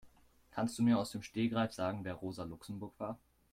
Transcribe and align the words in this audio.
Kannst 0.49 0.79
du 0.79 0.81
mir 0.81 0.97
aus 0.97 1.11
dem 1.11 1.21
Stegreif 1.21 1.73
sagen, 1.73 2.03
wer 2.05 2.15
Rosa 2.15 2.43
Luxemburg 2.43 2.95
war? 2.99 3.19